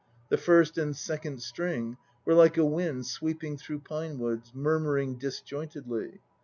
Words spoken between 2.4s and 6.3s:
a wind sweeping through pine woods, Murmuring disjointedly.